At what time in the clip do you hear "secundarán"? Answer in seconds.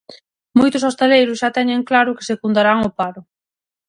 2.31-2.79